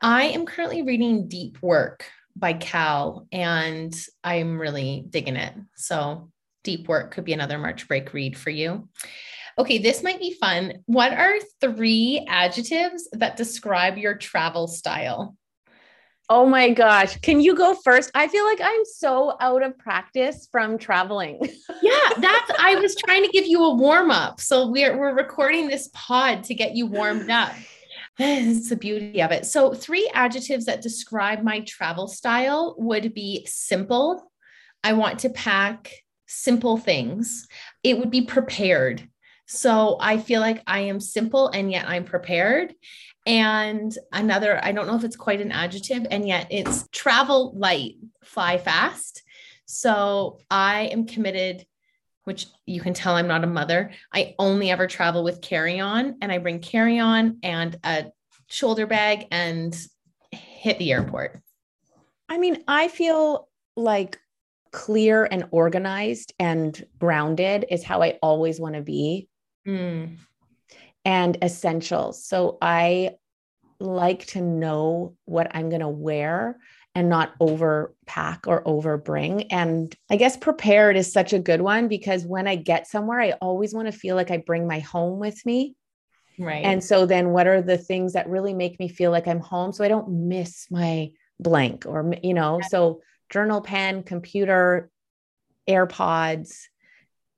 I 0.00 0.24
am 0.24 0.46
currently 0.46 0.82
reading 0.82 1.28
Deep 1.28 1.58
Work 1.62 2.08
by 2.36 2.52
Cal, 2.52 3.26
and 3.32 3.92
I'm 4.22 4.60
really 4.60 5.04
digging 5.08 5.36
it. 5.36 5.54
So, 5.74 6.30
Deep 6.62 6.86
Work 6.86 7.12
could 7.12 7.24
be 7.24 7.32
another 7.32 7.58
March 7.58 7.88
break 7.88 8.12
read 8.12 8.36
for 8.38 8.50
you. 8.50 8.88
Okay, 9.58 9.78
this 9.78 10.04
might 10.04 10.20
be 10.20 10.34
fun. 10.34 10.84
What 10.86 11.12
are 11.12 11.34
three 11.60 12.24
adjectives 12.28 13.08
that 13.12 13.36
describe 13.36 13.98
your 13.98 14.14
travel 14.14 14.68
style? 14.68 15.36
Oh 16.30 16.44
my 16.44 16.70
gosh. 16.70 17.16
Can 17.20 17.40
you 17.40 17.54
go 17.56 17.74
first? 17.74 18.10
I 18.14 18.28
feel 18.28 18.44
like 18.44 18.60
I'm 18.62 18.84
so 18.84 19.36
out 19.40 19.62
of 19.62 19.78
practice 19.78 20.46
from 20.52 20.76
traveling. 20.76 21.40
yeah, 21.82 22.10
that's 22.18 22.50
I 22.58 22.76
was 22.80 22.94
trying 22.96 23.22
to 23.24 23.30
give 23.30 23.46
you 23.46 23.64
a 23.64 23.74
warm 23.74 24.10
up. 24.10 24.40
So 24.40 24.68
we're 24.68 24.98
we're 24.98 25.14
recording 25.14 25.68
this 25.68 25.88
pod 25.94 26.44
to 26.44 26.54
get 26.54 26.76
you 26.76 26.86
warmed 26.86 27.30
up. 27.30 27.52
It's 28.20 28.68
the 28.68 28.74
beauty 28.74 29.22
of 29.22 29.30
it. 29.30 29.46
So, 29.46 29.72
three 29.72 30.10
adjectives 30.12 30.64
that 30.64 30.82
describe 30.82 31.44
my 31.44 31.60
travel 31.60 32.08
style 32.08 32.74
would 32.76 33.14
be 33.14 33.46
simple. 33.46 34.32
I 34.82 34.94
want 34.94 35.20
to 35.20 35.30
pack 35.30 35.92
simple 36.26 36.78
things. 36.78 37.46
It 37.84 37.96
would 37.96 38.10
be 38.10 38.22
prepared. 38.22 39.08
So, 39.48 39.96
I 40.00 40.18
feel 40.18 40.40
like 40.40 40.62
I 40.66 40.80
am 40.80 41.00
simple 41.00 41.48
and 41.48 41.72
yet 41.72 41.88
I'm 41.88 42.04
prepared. 42.04 42.74
And 43.26 43.92
another, 44.12 44.62
I 44.62 44.72
don't 44.72 44.86
know 44.86 44.96
if 44.96 45.04
it's 45.04 45.16
quite 45.16 45.40
an 45.40 45.52
adjective, 45.52 46.06
and 46.10 46.26
yet 46.26 46.46
it's 46.50 46.88
travel 46.92 47.52
light, 47.54 47.96
fly 48.22 48.56
fast. 48.56 49.22
So 49.66 50.38
I 50.50 50.84
am 50.92 51.06
committed 51.06 51.66
which 52.28 52.46
you 52.66 52.82
can 52.82 52.92
tell 52.92 53.16
I'm 53.16 53.26
not 53.26 53.42
a 53.42 53.46
mother. 53.46 53.90
I 54.12 54.34
only 54.38 54.70
ever 54.70 54.86
travel 54.86 55.24
with 55.24 55.40
carry 55.40 55.80
on 55.80 56.18
and 56.20 56.30
I 56.30 56.36
bring 56.36 56.60
carry 56.60 56.98
on 56.98 57.38
and 57.42 57.74
a 57.82 58.12
shoulder 58.48 58.86
bag 58.86 59.26
and 59.30 59.74
hit 60.30 60.78
the 60.78 60.92
airport. 60.92 61.40
I 62.28 62.36
mean, 62.36 62.62
I 62.68 62.88
feel 62.88 63.48
like 63.76 64.18
clear 64.72 65.26
and 65.30 65.46
organized 65.52 66.34
and 66.38 66.84
grounded 66.98 67.64
is 67.70 67.82
how 67.82 68.02
I 68.02 68.18
always 68.22 68.60
want 68.60 68.74
to 68.74 68.82
be. 68.82 69.28
Mm. 69.66 70.18
And 71.04 71.38
essentials. 71.42 72.24
So 72.24 72.58
I 72.60 73.12
like 73.80 74.26
to 74.26 74.40
know 74.40 75.16
what 75.24 75.54
I'm 75.54 75.68
going 75.68 75.80
to 75.80 75.88
wear 75.88 76.58
and 76.94 77.08
not 77.08 77.38
overpack 77.38 78.46
or 78.46 78.64
overbring. 78.64 79.46
And 79.50 79.94
I 80.10 80.16
guess 80.16 80.36
prepared 80.36 80.96
is 80.96 81.12
such 81.12 81.32
a 81.32 81.38
good 81.38 81.60
one 81.60 81.86
because 81.86 82.24
when 82.24 82.48
I 82.48 82.56
get 82.56 82.88
somewhere, 82.88 83.20
I 83.20 83.32
always 83.32 83.72
want 83.72 83.86
to 83.86 83.92
feel 83.96 84.16
like 84.16 84.30
I 84.30 84.38
bring 84.38 84.66
my 84.66 84.80
home 84.80 85.20
with 85.20 85.44
me. 85.46 85.76
Right. 86.38 86.64
And 86.64 86.82
so 86.82 87.06
then 87.06 87.30
what 87.30 87.46
are 87.46 87.62
the 87.62 87.78
things 87.78 88.14
that 88.14 88.28
really 88.28 88.54
make 88.54 88.78
me 88.78 88.88
feel 88.88 89.10
like 89.10 89.28
I'm 89.28 89.40
home 89.40 89.72
so 89.72 89.84
I 89.84 89.88
don't 89.88 90.28
miss 90.28 90.66
my 90.70 91.10
blank 91.38 91.84
or, 91.86 92.14
you 92.22 92.34
know, 92.34 92.60
so 92.68 93.00
journal 93.30 93.60
pen, 93.60 94.02
computer, 94.02 94.90
AirPods, 95.68 96.62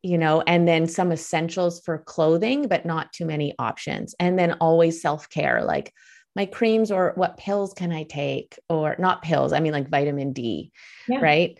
you 0.02 0.18
know, 0.18 0.42
and 0.42 0.66
then 0.66 0.86
some 0.86 1.12
essentials 1.12 1.80
for 1.80 1.98
clothing, 1.98 2.68
but 2.68 2.86
not 2.86 3.12
too 3.12 3.24
many 3.24 3.54
options. 3.58 4.14
And 4.18 4.38
then 4.38 4.54
always 4.54 5.02
self 5.02 5.28
care, 5.28 5.62
like 5.62 5.92
my 6.36 6.46
creams 6.46 6.90
or 6.90 7.12
what 7.16 7.36
pills 7.36 7.74
can 7.74 7.92
I 7.92 8.04
take? 8.04 8.58
Or 8.68 8.96
not 8.98 9.22
pills, 9.22 9.52
I 9.52 9.60
mean 9.60 9.72
like 9.72 9.88
vitamin 9.88 10.32
D, 10.32 10.72
yeah. 11.08 11.20
right? 11.20 11.58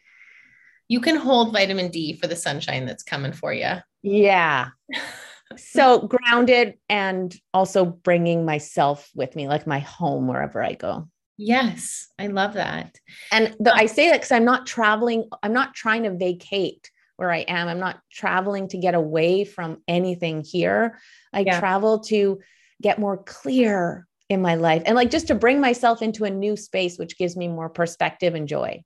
You 0.88 1.00
can 1.00 1.16
hold 1.16 1.52
vitamin 1.52 1.90
D 1.90 2.14
for 2.14 2.26
the 2.26 2.36
sunshine 2.36 2.86
that's 2.86 3.02
coming 3.02 3.32
for 3.32 3.52
you. 3.52 3.74
Yeah. 4.02 4.68
so 5.56 6.00
grounded 6.06 6.74
and 6.88 7.34
also 7.52 7.84
bringing 7.84 8.44
myself 8.44 9.10
with 9.14 9.34
me, 9.36 9.48
like 9.48 9.66
my 9.66 9.80
home 9.80 10.28
wherever 10.28 10.62
I 10.62 10.74
go. 10.74 11.08
Yes, 11.36 12.08
I 12.18 12.26
love 12.26 12.54
that. 12.54 12.98
And 13.32 13.56
the, 13.58 13.72
uh, 13.72 13.76
I 13.76 13.86
say 13.86 14.08
that 14.10 14.18
because 14.18 14.32
I'm 14.32 14.44
not 14.44 14.66
traveling, 14.66 15.28
I'm 15.42 15.54
not 15.54 15.74
trying 15.74 16.02
to 16.02 16.10
vacate 16.10 16.90
where 17.20 17.30
I 17.30 17.40
am. 17.40 17.68
I'm 17.68 17.78
not 17.78 18.00
traveling 18.10 18.68
to 18.68 18.78
get 18.78 18.94
away 18.94 19.44
from 19.44 19.82
anything 19.86 20.42
here. 20.42 20.98
I 21.34 21.40
yeah. 21.40 21.60
travel 21.60 22.00
to 22.04 22.40
get 22.80 22.98
more 22.98 23.18
clear 23.18 24.06
in 24.30 24.40
my 24.40 24.54
life 24.54 24.84
and 24.86 24.96
like 24.96 25.10
just 25.10 25.26
to 25.26 25.34
bring 25.34 25.60
myself 25.60 26.00
into 26.00 26.24
a 26.24 26.30
new 26.30 26.56
space, 26.56 26.98
which 26.98 27.18
gives 27.18 27.36
me 27.36 27.46
more 27.46 27.68
perspective 27.68 28.34
and 28.34 28.48
joy. 28.48 28.82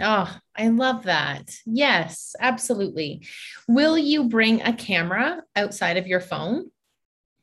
Oh, 0.00 0.34
I 0.56 0.68
love 0.68 1.02
that. 1.02 1.50
Yes, 1.66 2.34
absolutely. 2.40 3.26
Will 3.68 3.98
you 3.98 4.30
bring 4.30 4.62
a 4.62 4.72
camera 4.72 5.42
outside 5.54 5.98
of 5.98 6.06
your 6.06 6.20
phone? 6.20 6.70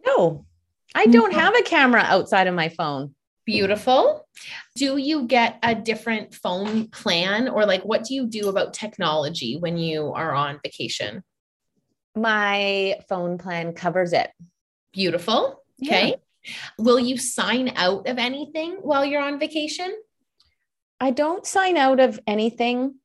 No, 0.03 0.47
I 0.95 1.05
don't 1.05 1.33
have 1.33 1.55
a 1.55 1.61
camera 1.61 2.01
outside 2.01 2.47
of 2.47 2.55
my 2.55 2.69
phone. 2.69 3.13
Beautiful. 3.45 4.27
Do 4.75 4.97
you 4.97 5.25
get 5.27 5.57
a 5.63 5.73
different 5.73 6.35
phone 6.35 6.87
plan 6.87 7.49
or 7.49 7.65
like 7.65 7.83
what 7.83 8.03
do 8.03 8.13
you 8.13 8.27
do 8.27 8.49
about 8.49 8.73
technology 8.73 9.57
when 9.57 9.77
you 9.77 10.13
are 10.13 10.33
on 10.33 10.59
vacation? 10.63 11.23
My 12.15 12.99
phone 13.09 13.37
plan 13.37 13.73
covers 13.73 14.13
it. 14.13 14.29
Beautiful. 14.93 15.63
Okay. 15.83 16.09
Yeah. 16.09 16.53
Will 16.77 16.99
you 16.99 17.17
sign 17.17 17.73
out 17.75 18.07
of 18.07 18.17
anything 18.17 18.77
while 18.81 19.05
you're 19.05 19.21
on 19.21 19.39
vacation? 19.39 19.93
I 20.99 21.11
don't 21.11 21.45
sign 21.45 21.77
out 21.77 21.99
of 21.99 22.19
anything 22.27 22.95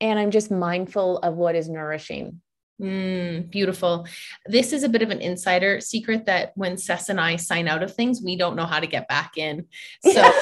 and 0.00 0.18
I'm 0.18 0.30
just 0.30 0.50
mindful 0.50 1.18
of 1.18 1.34
what 1.36 1.54
is 1.54 1.68
nourishing. 1.68 2.40
Mm, 2.80 3.50
beautiful. 3.50 4.06
This 4.46 4.72
is 4.72 4.82
a 4.82 4.88
bit 4.88 5.02
of 5.02 5.10
an 5.10 5.20
insider 5.20 5.80
secret 5.80 6.26
that 6.26 6.52
when 6.56 6.76
Cec 6.76 7.08
and 7.08 7.20
I 7.20 7.36
sign 7.36 7.68
out 7.68 7.82
of 7.82 7.94
things, 7.94 8.22
we 8.22 8.36
don't 8.36 8.56
know 8.56 8.66
how 8.66 8.80
to 8.80 8.86
get 8.86 9.08
back 9.08 9.36
in. 9.36 9.66
So 10.02 10.22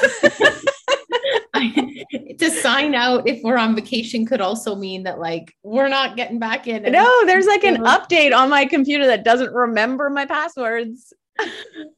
to 2.38 2.50
sign 2.50 2.94
out 2.94 3.28
if 3.28 3.42
we're 3.42 3.58
on 3.58 3.74
vacation 3.74 4.24
could 4.24 4.40
also 4.40 4.74
mean 4.74 5.02
that 5.02 5.18
like 5.18 5.54
we're 5.62 5.88
not 5.88 6.16
getting 6.16 6.38
back 6.38 6.66
in. 6.66 6.84
No, 6.90 7.26
there's 7.26 7.46
like 7.46 7.64
an 7.64 7.78
update 7.78 8.34
on 8.34 8.48
my 8.48 8.64
computer 8.64 9.06
that 9.08 9.24
doesn't 9.24 9.52
remember 9.52 10.08
my 10.08 10.24
passwords 10.24 11.12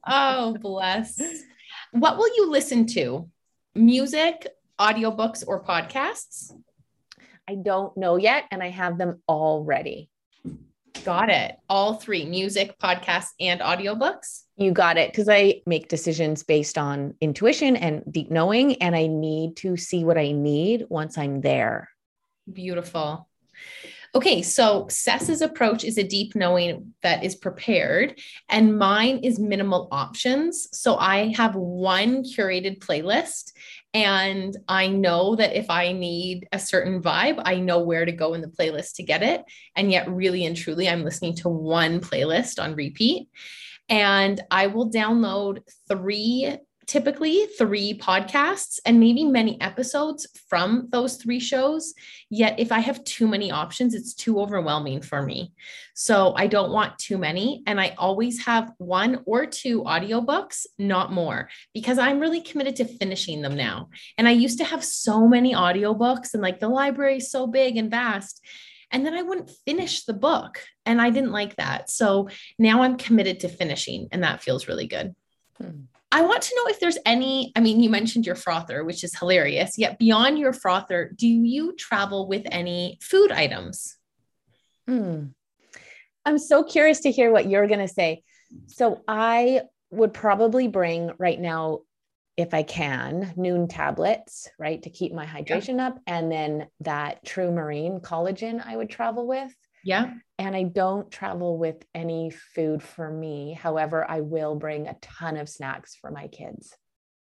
oh, 0.07 0.57
bless. 0.59 1.21
What 1.91 2.17
will 2.17 2.29
you 2.35 2.49
listen 2.49 2.85
to? 2.87 3.29
Music, 3.75 4.47
audiobooks, 4.79 5.43
or 5.45 5.63
podcasts? 5.63 6.53
I 7.47 7.55
don't 7.55 7.95
know 7.97 8.17
yet, 8.17 8.45
and 8.51 8.63
I 8.63 8.69
have 8.69 8.97
them 8.97 9.21
all 9.27 9.63
ready. 9.63 10.09
Got 11.03 11.29
it. 11.29 11.57
All 11.69 11.95
three 11.95 12.25
music, 12.25 12.79
podcasts, 12.79 13.31
and 13.39 13.59
audiobooks. 13.59 14.43
You 14.55 14.71
got 14.71 14.97
it. 14.97 15.11
Because 15.11 15.27
I 15.27 15.61
make 15.65 15.89
decisions 15.89 16.43
based 16.43 16.77
on 16.77 17.15
intuition 17.19 17.75
and 17.75 18.03
deep 18.09 18.31
knowing, 18.31 18.81
and 18.81 18.95
I 18.95 19.07
need 19.07 19.57
to 19.57 19.75
see 19.75 20.05
what 20.05 20.17
I 20.17 20.31
need 20.31 20.85
once 20.89 21.17
I'm 21.17 21.41
there. 21.41 21.89
Beautiful. 22.51 23.27
Okay, 24.15 24.43
so 24.43 24.85
Cec's 24.89 25.41
approach 25.41 25.83
is 25.83 25.97
a 25.97 26.03
deep 26.03 26.35
knowing 26.35 26.93
that 27.01 27.23
is 27.23 27.35
prepared, 27.35 28.19
and 28.47 28.77
mine 28.77 29.17
is 29.23 29.39
minimal 29.39 29.87
options. 29.91 30.67
So 30.71 30.97
I 30.97 31.33
have 31.35 31.55
one 31.55 32.23
curated 32.23 32.77
playlist, 32.77 33.53
and 33.95 34.55
I 34.67 34.87
know 34.87 35.35
that 35.37 35.57
if 35.57 35.67
I 35.71 35.93
need 35.93 36.47
a 36.51 36.59
certain 36.59 37.01
vibe, 37.01 37.41
I 37.43 37.55
know 37.55 37.79
where 37.79 38.05
to 38.05 38.11
go 38.11 38.35
in 38.35 38.41
the 38.41 38.47
playlist 38.47 38.97
to 38.97 39.03
get 39.03 39.23
it. 39.23 39.41
And 39.75 39.91
yet, 39.91 40.07
really 40.07 40.45
and 40.45 40.55
truly, 40.55 40.87
I'm 40.87 41.03
listening 41.03 41.35
to 41.37 41.49
one 41.49 41.99
playlist 41.99 42.61
on 42.61 42.75
repeat. 42.75 43.29
And 43.89 44.39
I 44.51 44.67
will 44.67 44.91
download 44.91 45.61
three 45.87 46.57
typically 46.85 47.45
three 47.57 47.97
podcasts 47.97 48.79
and 48.85 48.99
maybe 48.99 49.23
many 49.23 49.59
episodes 49.61 50.27
from 50.47 50.87
those 50.91 51.17
three 51.17 51.39
shows. 51.39 51.93
Yet, 52.29 52.59
if 52.59 52.71
I 52.71 52.79
have 52.79 53.03
too 53.03 53.27
many 53.27 53.51
options, 53.51 53.93
it's 53.93 54.13
too 54.13 54.39
overwhelming 54.39 55.01
for 55.01 55.21
me. 55.21 55.53
So, 55.93 56.33
I 56.35 56.47
don't 56.47 56.71
want 56.71 56.99
too 56.99 57.17
many. 57.17 57.63
And 57.67 57.79
I 57.79 57.95
always 57.97 58.45
have 58.45 58.71
one 58.77 59.21
or 59.25 59.45
two 59.45 59.83
audiobooks, 59.83 60.65
not 60.77 61.11
more, 61.11 61.49
because 61.73 61.97
I'm 61.97 62.19
really 62.19 62.41
committed 62.41 62.75
to 62.77 62.85
finishing 62.85 63.41
them 63.41 63.55
now. 63.55 63.89
And 64.17 64.27
I 64.27 64.31
used 64.31 64.57
to 64.59 64.65
have 64.65 64.83
so 64.83 65.27
many 65.27 65.53
audiobooks, 65.53 66.33
and 66.33 66.43
like 66.43 66.59
the 66.59 66.69
library 66.69 67.17
is 67.17 67.31
so 67.31 67.47
big 67.47 67.77
and 67.77 67.91
vast. 67.91 68.41
And 68.91 69.03
then 69.03 69.15
I 69.15 69.23
wouldn't 69.23 69.51
finish 69.65 70.05
the 70.05 70.13
book. 70.13 70.59
And 70.85 71.01
I 71.01 71.09
didn't 71.09 71.31
like 71.31 71.55
that. 71.55 71.89
So 71.89 72.29
now 72.59 72.83
I'm 72.83 72.97
committed 72.97 73.39
to 73.39 73.49
finishing, 73.49 74.07
and 74.11 74.23
that 74.23 74.41
feels 74.41 74.67
really 74.67 74.87
good. 74.87 75.15
Hmm. 75.57 75.85
I 76.13 76.21
want 76.21 76.43
to 76.43 76.55
know 76.55 76.67
if 76.67 76.79
there's 76.79 76.99
any, 77.07 77.51
I 77.55 77.59
mean, 77.59 77.81
you 77.81 77.89
mentioned 77.89 78.27
your 78.27 78.35
frother, 78.35 78.83
which 78.83 79.03
is 79.03 79.17
hilarious. 79.17 79.79
Yet 79.79 79.97
beyond 79.97 80.37
your 80.37 80.53
frother, 80.53 81.11
do 81.15 81.27
you 81.27 81.75
travel 81.75 82.27
with 82.27 82.43
any 82.51 82.99
food 83.01 83.31
items? 83.31 83.97
Hmm. 84.87 85.29
I'm 86.23 86.37
so 86.37 86.63
curious 86.63 86.99
to 87.01 87.11
hear 87.11 87.31
what 87.31 87.49
you're 87.49 87.65
going 87.65 87.79
to 87.79 87.87
say. 87.87 88.21
So 88.67 89.01
I 89.07 89.63
would 89.89 90.13
probably 90.13 90.67
bring 90.67 91.11
right 91.17 91.39
now, 91.39 91.79
if 92.37 92.53
I 92.53 92.61
can, 92.61 93.33
Nuun 93.35 93.67
tablets, 93.67 94.47
right, 94.59 94.81
to 94.83 94.91
keep 94.91 95.13
my 95.13 95.25
hydration 95.25 95.77
yeah. 95.77 95.87
up. 95.87 95.99
And 96.05 96.31
then 96.31 96.67
that 96.81 97.25
true 97.25 97.51
marine 97.51 98.01
collagen 98.01 98.63
I 98.63 98.77
would 98.77 98.89
travel 98.91 99.25
with. 99.25 99.51
Yeah. 99.83 100.13
And 100.39 100.55
I 100.55 100.63
don't 100.63 101.11
travel 101.11 101.57
with 101.57 101.83
any 101.93 102.31
food 102.55 102.81
for 102.81 103.09
me. 103.09 103.53
However, 103.53 104.09
I 104.09 104.21
will 104.21 104.55
bring 104.55 104.87
a 104.87 104.97
ton 105.01 105.37
of 105.37 105.49
snacks 105.49 105.95
for 105.95 106.11
my 106.11 106.27
kids. 106.27 106.75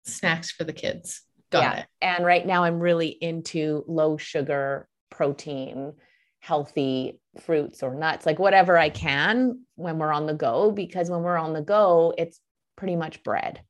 Snacks 0.05 0.51
for 0.51 0.65
the 0.65 0.73
kids. 0.73 1.23
Got 1.51 1.63
yeah. 1.63 1.79
it. 1.81 1.87
And 2.01 2.25
right 2.25 2.47
now 2.47 2.65
I'm 2.65 2.81
really 2.81 3.09
into 3.09 3.85
low 3.87 4.17
sugar, 4.17 4.89
protein, 5.11 5.93
healthy 6.41 7.21
fruits 7.41 7.83
or 7.83 7.95
nuts, 7.95 8.27
like 8.27 8.39
whatever 8.39 8.77
I 8.77 8.89
can 8.89 9.61
when 9.77 9.99
we're 9.99 10.13
on 10.13 10.27
the 10.27 10.35
go, 10.35 10.73
because 10.73 11.11
when 11.11 11.23
we're 11.23 11.37
on 11.37 11.53
the 11.53 11.63
go, 11.63 12.15
it's 12.17 12.41
pretty 12.77 12.97
much 12.97 13.23
bread. 13.23 13.61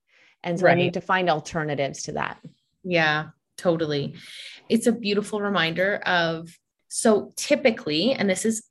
And 0.42 0.58
so 0.58 0.66
right. 0.66 0.72
I 0.72 0.80
need 0.80 0.94
to 0.94 1.00
find 1.00 1.28
alternatives 1.28 2.04
to 2.04 2.12
that. 2.12 2.38
Yeah, 2.82 3.28
totally. 3.58 4.14
It's 4.68 4.86
a 4.86 4.92
beautiful 4.92 5.40
reminder 5.40 5.96
of 6.06 6.48
so 6.88 7.32
typically, 7.36 8.12
and 8.12 8.28
this 8.28 8.44
is 8.44 8.64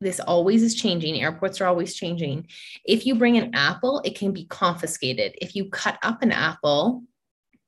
this 0.00 0.20
always 0.20 0.62
is 0.62 0.74
changing. 0.74 1.20
Airports 1.20 1.60
are 1.60 1.66
always 1.66 1.94
changing. 1.94 2.48
If 2.84 3.06
you 3.06 3.14
bring 3.14 3.38
an 3.38 3.54
apple, 3.54 4.00
it 4.04 4.16
can 4.16 4.32
be 4.32 4.44
confiscated. 4.44 5.34
If 5.40 5.54
you 5.56 5.70
cut 5.70 5.98
up 6.02 6.22
an 6.22 6.32
apple, 6.32 7.02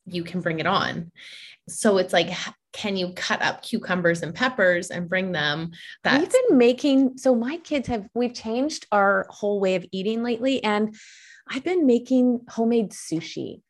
you 0.07 0.25
can 0.25 0.41
bring 0.41 0.61
it 0.61 0.67
on. 0.67 1.13
So 1.69 1.99
it's 1.99 2.13
like, 2.13 2.31
can 2.73 2.97
you 2.97 3.13
cut 3.15 3.43
up 3.43 3.63
cucumbers 3.63 4.23
and 4.23 4.35
peppers 4.35 4.91
and 4.91 5.09
bring 5.09 5.33
them? 5.33 5.73
That's- 6.03 6.21
we've 6.21 6.49
been 6.49 6.59
making, 6.59 7.19
so 7.19 7.35
my 7.35 7.59
kids 7.59 7.89
have, 7.89 8.07
we've 8.15 8.35
changed 8.35 8.87
our 8.93 9.27
whole 9.31 9.61
way 9.61 9.75
of 9.75 9.85
eating 9.93 10.23
lately. 10.23 10.63
And 10.65 10.95
I've 11.51 11.65
been 11.65 11.87
making 11.87 12.41
homemade 12.49 12.91
sushi. 12.91 13.63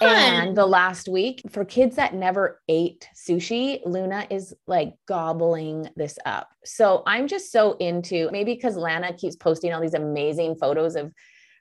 And 0.00 0.56
the 0.56 0.66
last 0.66 1.08
week, 1.08 1.42
for 1.50 1.64
kids 1.64 1.96
that 1.96 2.14
never 2.14 2.60
ate 2.68 3.08
sushi, 3.14 3.80
Luna 3.86 4.26
is 4.30 4.54
like 4.66 4.94
gobbling 5.06 5.88
this 5.96 6.18
up. 6.26 6.50
So 6.64 7.02
I'm 7.06 7.28
just 7.28 7.52
so 7.52 7.76
into 7.78 8.28
maybe 8.30 8.54
because 8.54 8.76
Lana 8.76 9.12
keeps 9.12 9.36
posting 9.36 9.72
all 9.72 9.80
these 9.80 9.94
amazing 9.94 10.56
photos 10.56 10.96
of 10.96 11.12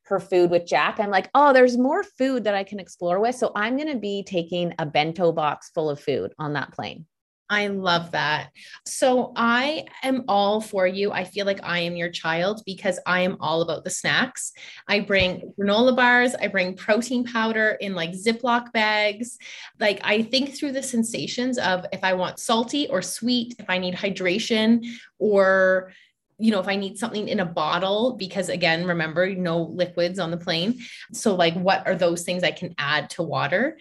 her 0.06 0.20
food 0.20 0.50
with 0.50 0.66
Jack. 0.66 1.00
I'm 1.00 1.10
like, 1.10 1.30
oh, 1.34 1.54
there's 1.54 1.78
more 1.78 2.04
food 2.04 2.44
that 2.44 2.56
I 2.56 2.64
can 2.64 2.80
explore 2.80 3.20
with. 3.20 3.36
So 3.36 3.52
I'm 3.56 3.78
going 3.78 3.92
to 3.92 4.00
be 4.00 4.24
taking 4.24 4.74
a 4.80 4.86
bento 4.86 5.32
box 5.32 5.70
full 5.74 5.90
of 5.90 6.00
food 6.00 6.34
on 6.40 6.54
that 6.54 6.74
plane. 6.74 7.06
I 7.54 7.68
love 7.68 8.12
that. 8.12 8.50
So 8.84 9.32
I 9.36 9.86
am 10.02 10.24
all 10.28 10.60
for 10.60 10.88
you. 10.88 11.12
I 11.12 11.24
feel 11.24 11.46
like 11.46 11.60
I 11.62 11.80
am 11.80 11.96
your 11.96 12.10
child 12.10 12.64
because 12.66 13.00
I 13.06 13.22
am 13.22 13.38
all 13.40 13.62
about 13.62 13.84
the 13.84 13.92
snacks. 13.92 14.54
I 14.88 15.02
bring 15.02 15.54
granola 15.60 15.96
bars, 15.96 16.34
I 16.34 16.48
bring 16.48 16.76
protein 16.76 17.24
powder 17.26 17.78
in 17.80 17.94
like 17.94 18.12
Ziploc 18.12 18.72
bags. 18.74 19.38
Like 19.80 20.02
I 20.04 20.24
think 20.24 20.56
through 20.56 20.72
the 20.72 20.82
sensations 20.82 21.60
of 21.60 21.86
if 21.94 22.04
I 22.04 22.14
want 22.14 22.40
salty 22.40 22.88
or 22.90 23.04
sweet, 23.04 23.56
if 23.60 23.70
I 23.70 23.78
need 23.78 23.94
hydration 23.94 24.84
or 25.20 25.94
you 26.40 26.50
know, 26.50 26.60
if 26.60 26.68
I 26.68 26.76
need 26.76 26.98
something 26.98 27.28
in 27.28 27.40
a 27.40 27.46
bottle, 27.46 28.16
because 28.18 28.50
again, 28.50 28.88
remember, 28.88 29.34
no 29.36 29.62
liquids 29.62 30.18
on 30.18 30.32
the 30.32 30.38
plane. 30.38 30.80
So, 31.14 31.36
like, 31.36 31.54
what 31.54 31.86
are 31.86 31.96
those 31.96 32.24
things 32.24 32.44
I 32.44 32.52
can 32.52 32.74
add 32.80 33.12
to 33.12 33.24
water? 33.24 33.78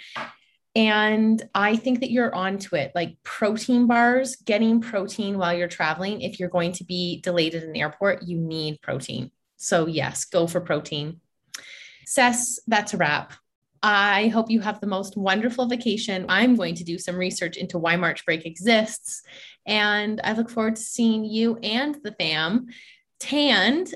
And 0.74 1.42
I 1.54 1.76
think 1.76 2.00
that 2.00 2.10
you're 2.10 2.34
onto 2.34 2.76
it. 2.76 2.92
Like 2.94 3.16
protein 3.22 3.86
bars, 3.86 4.36
getting 4.36 4.80
protein 4.80 5.36
while 5.38 5.52
you're 5.52 5.68
traveling. 5.68 6.22
If 6.22 6.40
you're 6.40 6.48
going 6.48 6.72
to 6.72 6.84
be 6.84 7.20
delayed 7.20 7.54
at 7.54 7.64
an 7.64 7.76
airport, 7.76 8.22
you 8.22 8.38
need 8.38 8.80
protein. 8.80 9.30
So, 9.56 9.86
yes, 9.86 10.24
go 10.24 10.46
for 10.46 10.60
protein. 10.60 11.20
Cec, 12.06 12.36
that's 12.66 12.94
a 12.94 12.96
wrap. 12.96 13.34
I 13.82 14.28
hope 14.28 14.50
you 14.50 14.60
have 14.60 14.80
the 14.80 14.86
most 14.86 15.16
wonderful 15.16 15.66
vacation. 15.66 16.26
I'm 16.28 16.54
going 16.56 16.76
to 16.76 16.84
do 16.84 16.98
some 16.98 17.16
research 17.16 17.56
into 17.56 17.78
why 17.78 17.96
March 17.96 18.24
break 18.24 18.46
exists. 18.46 19.22
And 19.66 20.20
I 20.22 20.32
look 20.32 20.50
forward 20.50 20.76
to 20.76 20.82
seeing 20.82 21.24
you 21.24 21.58
and 21.62 21.96
the 22.02 22.12
fam 22.12 22.68
tanned, 23.18 23.94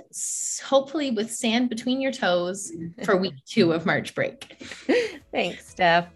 hopefully 0.65 1.11
with 1.11 1.33
sand 1.33 1.69
between 1.69 2.01
your 2.01 2.13
toes 2.13 2.73
for 3.05 3.17
week 3.17 3.35
two 3.45 3.73
of 3.73 3.87
March 3.87 4.15
break. 4.15 4.57
Thanks, 5.33 5.69
Steph. 5.69 6.09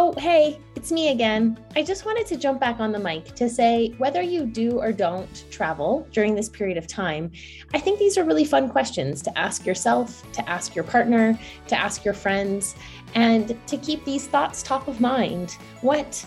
Oh, 0.00 0.14
hey, 0.16 0.60
it's 0.76 0.92
me 0.92 1.08
again. 1.08 1.58
I 1.74 1.82
just 1.82 2.06
wanted 2.06 2.24
to 2.28 2.36
jump 2.36 2.60
back 2.60 2.78
on 2.78 2.92
the 2.92 3.00
mic 3.00 3.34
to 3.34 3.48
say 3.48 3.88
whether 3.98 4.22
you 4.22 4.46
do 4.46 4.78
or 4.78 4.92
don't 4.92 5.44
travel 5.50 6.06
during 6.12 6.36
this 6.36 6.48
period 6.48 6.78
of 6.78 6.86
time, 6.86 7.32
I 7.74 7.80
think 7.80 7.98
these 7.98 8.16
are 8.16 8.22
really 8.22 8.44
fun 8.44 8.68
questions 8.68 9.22
to 9.22 9.36
ask 9.36 9.66
yourself, 9.66 10.22
to 10.34 10.48
ask 10.48 10.76
your 10.76 10.84
partner, 10.84 11.36
to 11.66 11.76
ask 11.76 12.04
your 12.04 12.14
friends, 12.14 12.76
and 13.16 13.58
to 13.66 13.76
keep 13.76 14.04
these 14.04 14.28
thoughts 14.28 14.62
top 14.62 14.86
of 14.86 15.00
mind. 15.00 15.58
What 15.80 16.24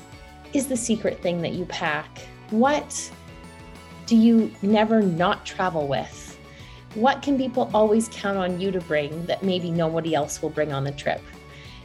is 0.52 0.68
the 0.68 0.76
secret 0.76 1.22
thing 1.22 1.42
that 1.42 1.54
you 1.54 1.64
pack? 1.64 2.20
What 2.50 3.10
do 4.06 4.18
you 4.18 4.52
never 4.62 5.02
not 5.02 5.46
travel 5.46 5.88
with? 5.88 6.38
What 6.96 7.22
can 7.22 7.38
people 7.38 7.72
always 7.74 8.10
count 8.12 8.38
on 8.38 8.60
you 8.60 8.70
to 8.72 8.82
bring 8.82 9.26
that 9.28 9.44
maybe 9.44 9.72
nobody 9.72 10.14
else 10.14 10.42
will 10.42 10.50
bring 10.50 10.74
on 10.74 10.84
the 10.84 10.92
trip? 10.92 11.22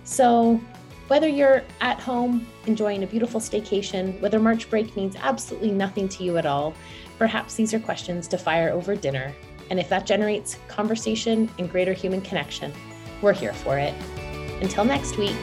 So, 0.03 0.61
whether 1.09 1.29
you're 1.29 1.63
at 1.81 2.01
home 2.01 2.47
enjoying 2.67 3.03
a 3.03 3.07
beautiful 3.07 3.41
staycation, 3.41 4.21
whether 4.21 4.39
March 4.39 4.69
break 4.69 4.97
means 4.97 5.17
absolutely 5.17 5.71
nothing 5.71 6.09
to 6.09 6.25
you 6.25 6.37
at 6.37 6.47
all, 6.47 6.75
perhaps 7.19 7.55
these 7.55 7.73
are 7.73 7.81
questions 7.81 8.27
to 8.29 8.39
fire 8.39 8.71
over 8.71 8.97
dinner. 8.97 9.33
And 9.71 9.79
if 9.79 9.89
that 9.89 10.07
generates 10.07 10.59
conversation 10.69 11.51
and 11.59 11.71
greater 11.71 11.93
human 11.93 12.21
connection, 12.21 12.73
we're 13.23 13.33
here 13.33 13.53
for 13.53 13.79
it. 13.79 13.95
Until 14.61 14.85
next 14.85 15.17
week. 15.17 15.37